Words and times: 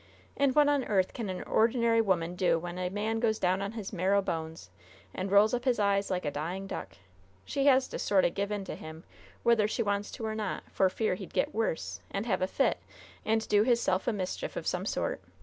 And 0.35 0.55
what 0.55 0.67
on 0.67 0.83
earth 0.85 1.13
can 1.13 1.29
an 1.29 1.43
ordinary 1.43 1.99
'oman 1.99 2.35
do 2.35 2.57
when 2.57 2.79
a 2.79 2.89
man 2.89 3.19
goes 3.19 3.37
down 3.37 3.61
on 3.61 3.73
his 3.73 3.93
marrow 3.93 4.19
bones 4.23 4.71
and 5.13 5.29
rolls 5.31 5.53
up 5.53 5.63
his 5.65 5.77
eyes 5.77 6.09
like 6.09 6.25
a 6.25 6.31
dying 6.31 6.65
duck? 6.65 6.95
She 7.45 7.67
has 7.67 7.87
to 7.89 7.99
sort 7.99 8.25
o' 8.25 8.31
give 8.31 8.49
in 8.51 8.65
to 8.65 8.73
him 8.73 9.03
whether 9.43 9.67
she 9.67 9.83
wants 9.83 10.09
to 10.13 10.25
or 10.25 10.33
not! 10.33 10.63
for 10.71 10.89
fear 10.89 11.13
he'd 11.13 11.33
get 11.35 11.53
worse, 11.53 11.99
and 12.09 12.25
have 12.25 12.41
a 12.41 12.47
fit, 12.47 12.79
and 13.25 13.47
do 13.47 13.61
hisself 13.61 14.07
a 14.07 14.11
mischief 14.11 14.55
of 14.55 14.65
some 14.65 14.87
sort! 14.87 15.21